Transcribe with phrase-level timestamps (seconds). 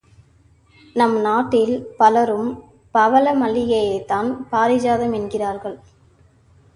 [0.95, 2.49] நம் நாட்டில் பலரும்
[2.95, 5.79] பவள மல்லிகையைத்தான் பாரிஜாதம் என்கின்றனர்.